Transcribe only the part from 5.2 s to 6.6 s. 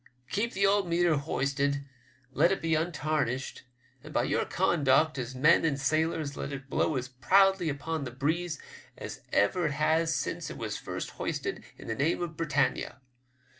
men and sailors let